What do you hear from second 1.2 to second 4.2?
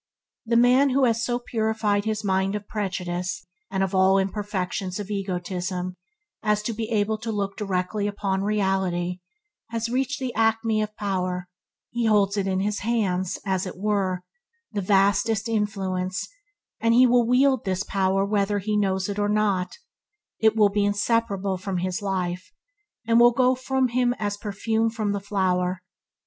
so purified his mind of prejudice and of all